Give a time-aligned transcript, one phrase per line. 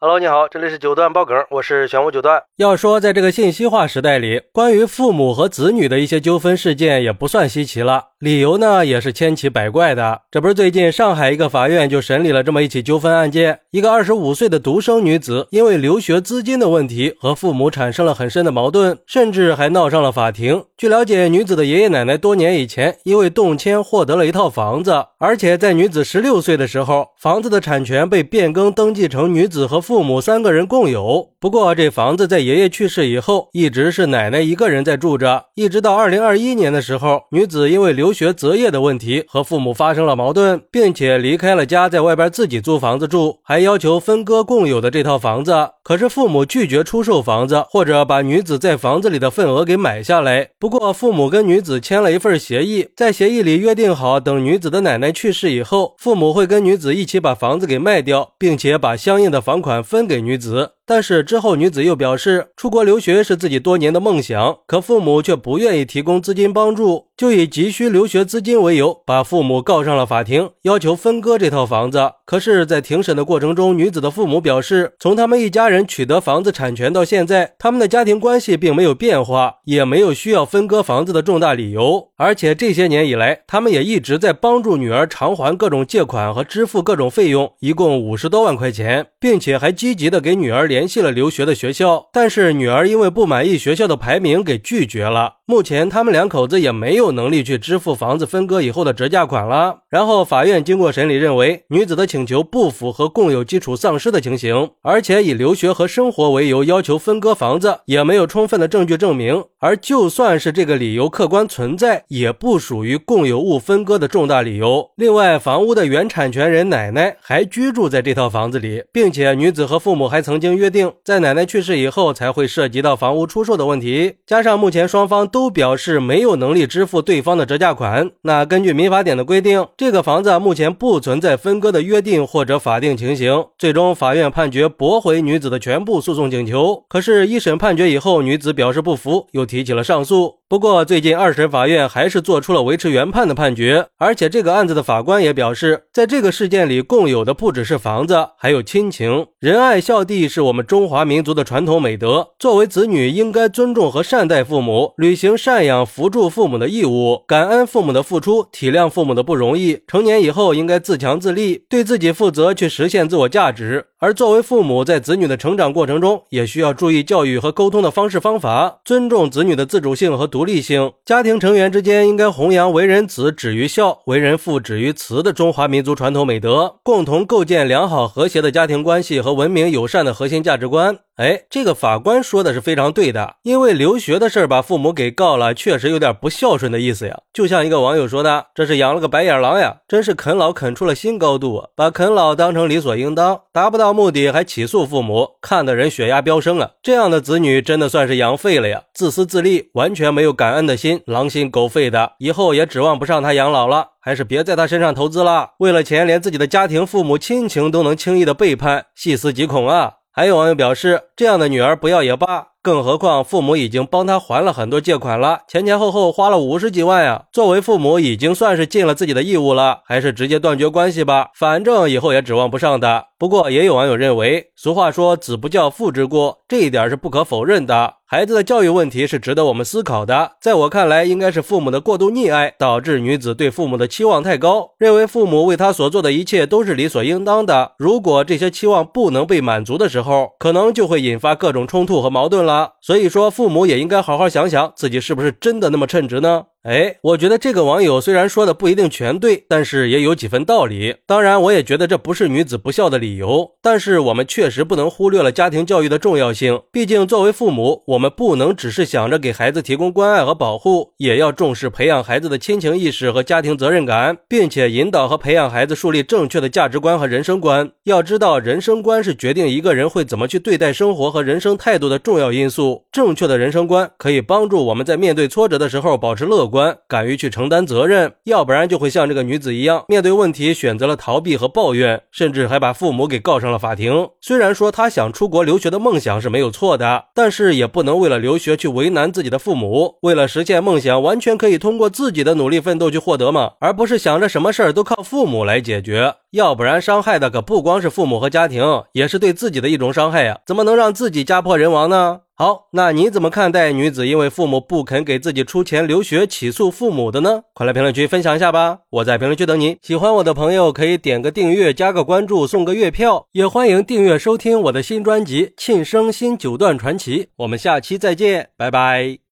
[0.00, 2.40] Hello，你好，这里是九段爆梗，我是玄武九段。
[2.58, 10.22] 要说在这个信息化时代里，关于父母和子女的一些纠纷事件也不算稀奇了，理由呢也是千奇百怪的。
[10.30, 20.62] 这不是最近上海一个法院就审理了这么一起纠纷案件，一个二十五岁的独生女子因为留学资金的问题和父母产生了很深的矛盾，甚至还闹上了法庭。
[20.76, 29.78] 据了解，女子的爷爷奶奶多年以前因为动迁获得了一套房子，而且在女子十六岁的时候，房子的产权被变更登记成女子和。
[29.88, 45.54] 父母三个人共有，不过这房子在爷爷去世以后，一直是奶奶一个人在住着，一直到二零二一年的时候，女子因为留学择业的问题和父母发生了矛盾，并且离开了家，在外边自己租房子住，还要求分割共有的这套房子。
[45.84, 50.48] 可是父母拒绝出售房子，或者把女子在房子里的份额给买下来。
[50.58, 60.72] 不过父母跟女子签了一份协议，在协议里约定好，等女子的奶奶去世以后，父母会跟女子一起把房子给卖掉，并且把相应的房款分给女子。
[60.88, 72.12] 但是之后，女子又表示出国留学是自己多年的梦想，可父母却不愿意提供资金帮助，就以急需留学资金为由，把父母告上了法庭，要求分割这套房子。
[72.24, 82.10] 可是，在庭审的过程中，女子的父母表示，从他们一家人取得房子产权到现在，他们的家庭关系并没有变化，也没有需要分割房子的重大理由。
[82.16, 90.88] 而且这些年以来，他们也一直在帮助女儿偿还各种借款和支付各种费用，一共五十多万块钱，并且还积极的给女儿联。
[90.88, 95.34] 系了留学的学校，但是女儿因为不满意学校的排名给拒绝了。
[95.44, 99.78] 目前他们两口子也没有有能力去支付房子分割以后的折价款了。
[99.88, 109.42] 然后法院经过审理，认为女子的请求不符合共有基础丧失的情形，而且以留学和生活为由要求分割房子，也没有充分的证据证明。
[109.60, 114.90] 而就算是这个理由客观存在，也不属于共有物分割的重大理由。
[114.96, 124.16] 另外，房屋的原产权人奶奶还居住在这套房子里，并且女子和父母还曾经约定，在奶奶去世以后才会涉及到房屋出售的问题。
[124.26, 125.28] 加上目前双方。
[125.28, 128.10] 都表示没有能力支付对方的折价款。
[128.22, 133.44] 那根据民法典的规定，这个房子目前不存在分割的约定或者法定情形。
[133.58, 136.84] 最终，法院判决驳回女子的全部诉讼请求。
[136.88, 140.37] 可是，一审判决以后，女子表示不服，又提起了上诉。
[140.50, 149.26] 不过，最近二审法院还是做出了维持原判的判决，而且这个案子的法官也表示，在这个事件里，共有的不只是房子，还有亲情。
[149.38, 159.82] 仁爱孝弟是我们中华民族的传统美德，作为子女，应该尊重和善待父母，履行赡养扶助父母的义务，感恩父母的付出，体谅父母的不容易。
[159.86, 163.88] 成年以后，应该自强自立，对自己负责，去实现自我价值。
[164.00, 170.92] 而作为父母，在子女的成长过程中，也需要注意教育和沟通的方式方法，尊重子女的自主性和独立性。
[171.04, 180.96] 家庭成员之间应该弘扬“为人子，止于孝；为人父，止于慈”的中华民族传统美德，共同构建良好和谐的家庭关系和文明友善的核心价值观。
[181.18, 187.18] 哎，这个法官说的是非常对的，因为留学的事儿把父母给告了，确实有点不孝顺的意思呀。
[187.34, 191.68] 就像一个网友说的：“这是养了个白眼狼呀，真是啃老啃出了新高度啊！
[191.74, 196.70] 把啃老当成理所应当，达不到目的还起诉父母，看的人血压飙升啊！
[196.80, 205.50] 这样的子女真的算是养废了呀，自私自利，完全没有感恩的心，狼心狗肺的，以后也指望不上他养老了，还是别在他身上投资了。
[205.58, 212.44] 为了钱，连自己的家庭、父母亲情都能轻易的背叛，细思极恐啊！”还有网友表示，这样的女儿不要也罢。
[212.62, 217.24] 更何况父母已经帮他还了很多借款了，前前后后花了五十几万呀。
[217.32, 223.06] 作为父母，已经算是尽了自己的义务了，还是直接断绝关系吧，反正以后也指望不上的。
[223.18, 227.94] 不过也有网友认为，俗话说“子不教，父之过”，这一点是不可否认的。
[228.06, 230.32] 孩子的教育问题是值得我们思考的。
[230.40, 237.72] 在我看来，应该是父母的过度溺爱，导致女子对父母的期望太高，认为父母为她所做的一切都是理所应当的。
[237.76, 242.47] 如果这些期望不能被满足的时候，可能就会引发各种冲突和矛盾了。
[242.80, 246.44] 所以说，父母也应该好好想想，自己是不是真的那么称职呢？
[246.68, 250.96] 哎，我觉得这个网友虽然说的不一定全对，但是也有几分道理。
[251.06, 253.52] 当然，我也觉得这不是女子不孝的理由。
[253.62, 256.60] 但是我们确实不能忽略了家庭教育的重要性。
[256.70, 267.70] 毕竟，作为父母，我们不能只是想着给孩子提供关爱和保护，也要重视培养孩子的亲情意识和家庭责任感，并且引导和培养孩子树立正确的价值观和人生观。
[267.84, 272.84] 要知道，人生观是决定一个人会怎么去对待生活和人生态度的重要因素。
[272.92, 276.57] 正确的人生观可以帮助我们在面对挫折的时候保持乐观。
[276.58, 284.08] 观，敢于去承担责任，要不然就会像这个女子一样，面对问题选择了逃避和抱怨，甚至还把父母给告上了法庭。
[284.20, 289.98] 虽然说她想出国留学的梦想是没有错的，但是也不能为了留学去为难自己的父母。
[290.02, 296.14] 为了实现梦想，完全可以通过自己的努力奋斗去获得嘛，而不是想着什么事儿都靠父母来解决。
[296.32, 300.40] 要不然伤害的可不光是父母和家庭，也是对自己的一种伤害呀！
[300.44, 302.20] 怎么能让自己家破人亡呢？
[302.38, 307.42] 好，那你怎么看待女子因为父母不肯给自己出钱留学起诉父母的呢？
[307.52, 308.78] 快来评论区分享一下吧！
[308.90, 309.76] 我在评论区等你。
[309.82, 317.24] 喜欢我的朋友可以点个订阅、加个关注、送个月票，也欢迎订阅收听我的新专辑《庆生新九段传奇》。
[317.38, 319.18] 我们下期再见，拜拜。